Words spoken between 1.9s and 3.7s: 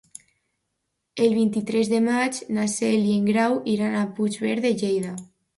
de maig na Cel i en Grau